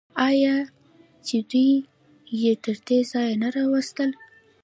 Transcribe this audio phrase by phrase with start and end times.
[0.27, 0.55] آیا
[1.25, 1.71] چې دوی
[2.41, 4.11] یې تر دې ځایه نه راوستل؟